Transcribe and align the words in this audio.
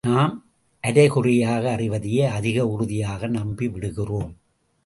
நாம் 0.07 0.31
அரைகுறையாக 0.83 1.75
அறிவதையே 1.75 2.23
அதிக 2.27 2.67
உறுதியாக 2.67 3.27
நம்பிவிடுகிறோம். 3.27 4.31